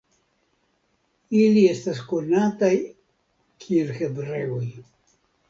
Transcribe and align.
Ili 1.41 1.65
estas 1.73 1.99
ankaŭ 1.99 2.07
konataj 2.13 2.71
kiel 3.67 3.93
hebreoj. 4.01 4.65